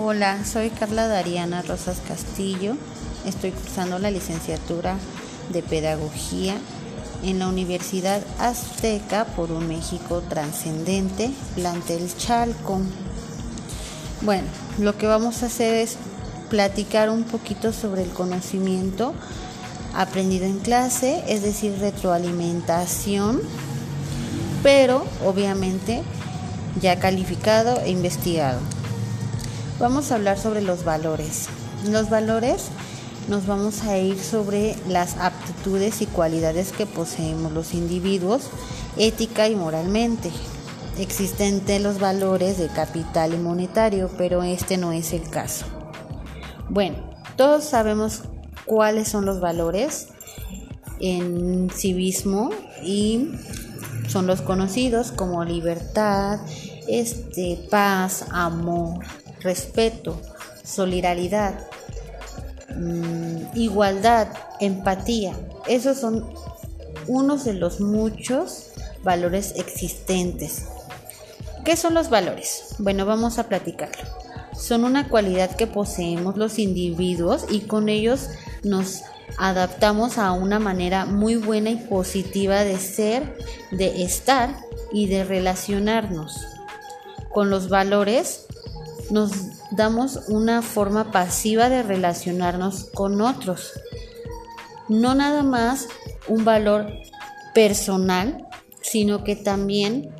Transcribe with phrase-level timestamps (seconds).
[0.00, 2.76] Hola, soy Carla Dariana Rosas Castillo.
[3.26, 4.96] Estoy cursando la licenciatura
[5.52, 6.54] de Pedagogía
[7.24, 12.80] en la Universidad Azteca por un México trascendente, plantel Chalco.
[14.20, 14.46] Bueno,
[14.78, 15.96] lo que vamos a hacer es
[16.48, 19.14] platicar un poquito sobre el conocimiento
[19.96, 23.40] aprendido en clase, es decir, retroalimentación,
[24.62, 26.04] pero obviamente
[26.80, 28.60] ya calificado e investigado.
[29.78, 31.48] Vamos a hablar sobre los valores.
[31.88, 32.68] Los valores
[33.28, 38.50] nos vamos a ir sobre las aptitudes y cualidades que poseemos los individuos
[38.96, 40.30] ética y moralmente.
[40.98, 45.66] Existen los valores de capital y monetario, pero este no es el caso.
[46.68, 46.96] Bueno,
[47.36, 48.22] todos sabemos
[48.64, 50.08] cuáles son los valores
[50.98, 52.50] en civismo
[52.82, 53.30] y
[54.08, 56.40] son los conocidos como libertad,
[56.88, 59.04] este, paz, amor,
[59.40, 60.20] respeto,
[60.64, 61.66] solidaridad,
[62.74, 64.28] mm, igualdad,
[64.60, 65.34] empatía.
[65.66, 66.28] Esos son
[67.06, 68.70] unos de los muchos
[69.02, 70.66] valores existentes.
[71.64, 72.74] ¿Qué son los valores?
[72.78, 74.04] Bueno, vamos a platicarlo.
[74.58, 78.28] Son una cualidad que poseemos los individuos y con ellos
[78.64, 79.02] nos
[79.38, 83.36] adaptamos a una manera muy buena y positiva de ser,
[83.70, 84.56] de estar
[84.92, 86.38] y de relacionarnos.
[87.30, 88.47] Con los valores
[89.10, 89.32] nos
[89.70, 93.72] damos una forma pasiva de relacionarnos con otros.
[94.88, 95.88] No nada más
[96.28, 96.86] un valor
[97.54, 98.46] personal,
[98.80, 100.14] sino que también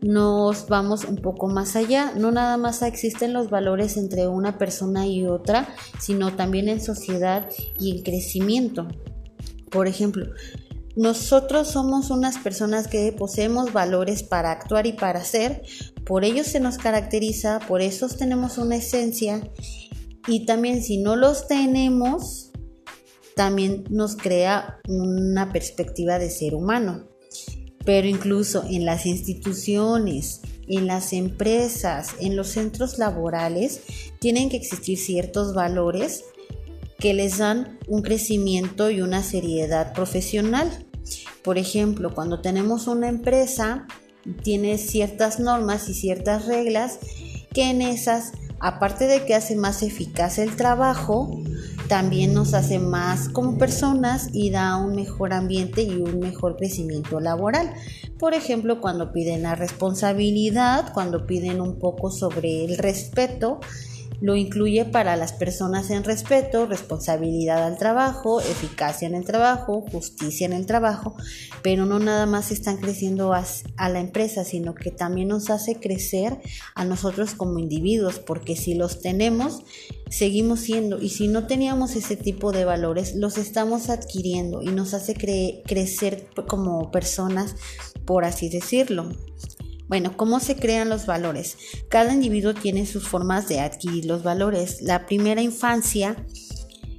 [0.00, 2.12] nos vamos un poco más allá.
[2.16, 7.48] No nada más existen los valores entre una persona y otra, sino también en sociedad
[7.78, 8.86] y en crecimiento.
[9.70, 10.26] Por ejemplo,
[10.96, 15.62] nosotros somos unas personas que poseemos valores para actuar y para ser,
[16.04, 19.50] por ellos se nos caracteriza, por eso tenemos una esencia
[20.26, 22.52] y también si no los tenemos,
[23.34, 27.08] también nos crea una perspectiva de ser humano.
[27.84, 33.82] Pero incluso en las instituciones, en las empresas, en los centros laborales,
[34.20, 36.24] tienen que existir ciertos valores
[37.04, 40.86] que les dan un crecimiento y una seriedad profesional.
[41.42, 43.86] Por ejemplo, cuando tenemos una empresa,
[44.42, 46.98] tiene ciertas normas y ciertas reglas
[47.52, 51.42] que en esas, aparte de que hace más eficaz el trabajo,
[51.88, 57.20] también nos hace más como personas y da un mejor ambiente y un mejor crecimiento
[57.20, 57.74] laboral.
[58.18, 63.60] Por ejemplo, cuando piden la responsabilidad, cuando piden un poco sobre el respeto,
[64.20, 70.46] lo incluye para las personas en respeto, responsabilidad al trabajo, eficacia en el trabajo, justicia
[70.46, 71.16] en el trabajo,
[71.62, 73.44] pero no nada más están creciendo a,
[73.88, 76.38] la empresa, sino que también nos hace crecer
[76.74, 79.62] a nosotros como individuos, porque si los tenemos,
[80.10, 84.94] seguimos siendo, y si no teníamos ese tipo de valores, los estamos adquiriendo y nos
[84.94, 87.56] hace crecer como personas,
[88.04, 89.10] por así decirlo.
[89.86, 91.58] Bueno, ¿cómo se crean los valores?
[91.88, 94.80] Cada individuo tiene sus formas de adquirir los valores.
[94.80, 96.16] La primera infancia,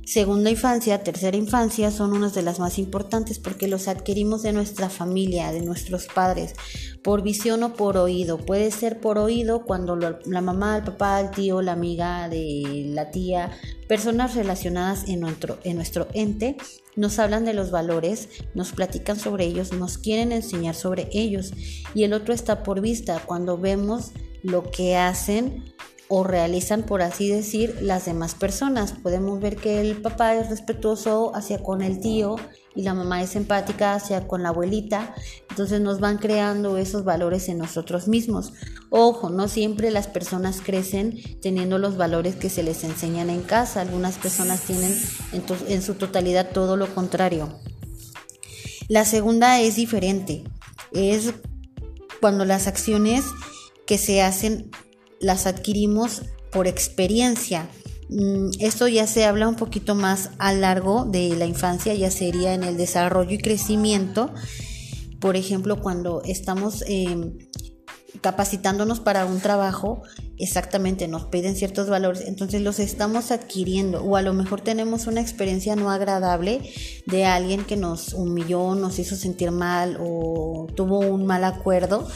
[0.05, 4.89] segunda infancia, tercera infancia son unas de las más importantes porque los adquirimos de nuestra
[4.89, 6.53] familia, de nuestros padres,
[7.03, 8.37] por visión o por oído.
[8.37, 13.09] Puede ser por oído cuando la mamá, el papá, el tío, la amiga de la
[13.09, 13.51] tía,
[13.87, 16.57] personas relacionadas en nuestro, en nuestro ente
[16.95, 21.53] nos hablan de los valores, nos platican sobre ellos, nos quieren enseñar sobre ellos
[21.93, 24.11] y el otro está por vista cuando vemos
[24.43, 25.63] lo que hacen
[26.07, 28.93] o realizan, por así decir, las demás personas.
[28.93, 32.35] Podemos ver que el papá es respetuoso hacia con el tío
[32.75, 35.15] y la mamá es empática hacia con la abuelita,
[35.49, 38.53] entonces nos van creando esos valores en nosotros mismos.
[38.89, 43.81] Ojo, no siempre las personas crecen teniendo los valores que se les enseñan en casa,
[43.81, 44.95] algunas personas tienen
[45.31, 47.59] en, en su totalidad todo lo contrario.
[48.87, 50.43] La segunda es diferente,
[50.91, 51.33] es
[52.19, 53.23] cuando las acciones
[53.85, 54.69] que se hacen
[55.19, 57.67] las adquirimos por experiencia.
[58.09, 62.53] Mm, esto ya se habla un poquito más a largo de la infancia, ya sería
[62.53, 64.31] en el desarrollo y crecimiento.
[65.19, 67.37] Por ejemplo, cuando estamos em,
[68.25, 70.01] capacitándonos para un trabajo,
[70.39, 75.21] exactamente nos piden ciertos valores, entonces los estamos adquiriendo o a lo mejor tenemos una
[75.21, 76.73] experiencia no agradable
[77.05, 82.07] de alguien que nos humilló, nos hizo sentir mal o tuvo un mal acuerdo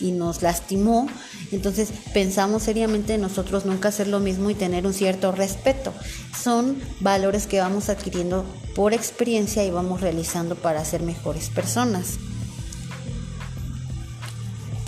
[0.00, 1.06] y nos lastimó,
[1.52, 5.92] entonces pensamos seriamente en nosotros nunca hacer lo mismo y tener un cierto respeto.
[6.34, 12.14] Son valores que vamos adquiriendo por experiencia y vamos realizando para ser mejores personas.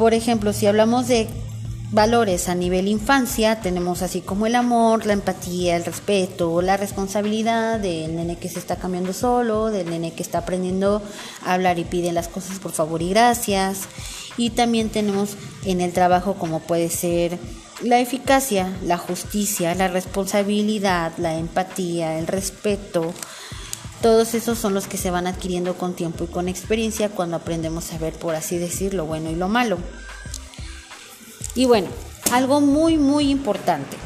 [0.00, 1.28] Por ejemplo, si hablamos de
[1.90, 7.78] valores a nivel infancia tenemos así como el amor, la empatía, el respeto, la responsabilidad
[7.78, 11.02] del nene que se está cambiando solo, del nene que está aprendiendo
[11.44, 13.80] a hablar y pide las cosas por favor y gracias.
[14.38, 15.36] Y también tenemos
[15.66, 17.38] en el trabajo como puede ser
[17.82, 23.12] la eficacia, la justicia, la responsabilidad, la empatía, el respeto.
[24.02, 27.92] Todos esos son los que se van adquiriendo con tiempo y con experiencia cuando aprendemos
[27.92, 29.78] a ver, por así decir, lo bueno y lo malo.
[31.54, 31.88] Y bueno,
[32.32, 33.96] algo muy, muy importante.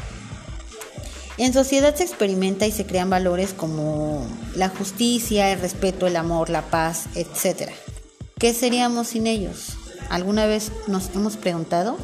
[1.37, 4.25] En sociedad se experimenta y se crean valores como
[4.55, 7.71] la justicia, el respeto, el amor, la paz, etc.
[8.37, 9.77] ¿Qué seríamos sin ellos?
[10.09, 11.97] ¿Alguna vez nos hemos preguntado?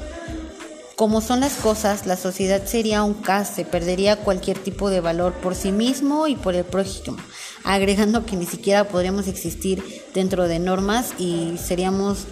[0.95, 5.33] Como son las cosas, la sociedad sería un caos, se perdería cualquier tipo de valor
[5.33, 7.17] por sí mismo y por el prójimo,
[7.63, 12.25] agregando que ni siquiera podríamos existir dentro de normas y seríamos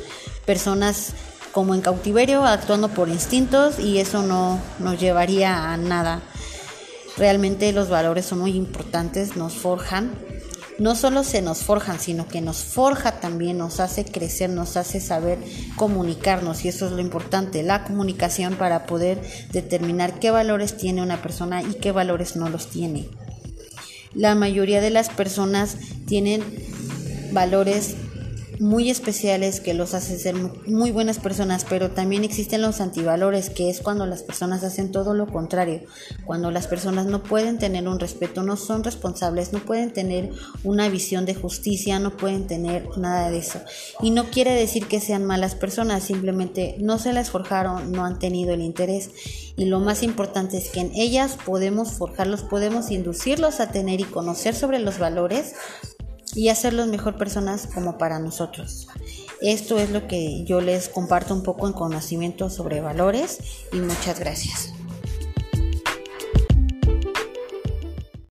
[0.45, 1.13] personas
[1.51, 6.21] como en cautiverio, actuando por instintos y eso no nos llevaría a nada.
[7.17, 10.11] Realmente los valores son muy importantes, nos forjan.
[10.77, 15.01] No solo se nos forjan, sino que nos forja también, nos hace crecer, nos hace
[15.01, 15.37] saber
[15.75, 19.21] comunicarnos y eso es lo importante, la comunicación para poder
[19.51, 23.09] determinar qué valores tiene una persona y qué valores no los tiene.
[24.13, 26.41] La mayoría de las personas tienen
[27.31, 27.95] valores
[28.59, 33.69] muy especiales que los hacen ser muy buenas personas, pero también existen los antivalores, que
[33.69, 35.81] es cuando las personas hacen todo lo contrario,
[36.25, 40.31] cuando las personas no pueden tener un respeto, no son responsables, no pueden tener
[40.65, 43.61] una visión de justicia, no pueden tener nada de eso.
[44.01, 48.19] Y no quiere decir que sean malas personas, simplemente no se las forjaron, no han
[48.19, 49.09] tenido el interés.
[49.55, 54.05] Y lo más importante es que en ellas podemos forjarlos, podemos inducirlos a tener y
[54.05, 55.53] conocer sobre los valores
[56.35, 58.87] y hacerlos mejor personas como para nosotros.
[59.41, 63.39] Esto es lo que yo les comparto un poco en conocimiento sobre valores
[63.71, 64.73] y muchas gracias.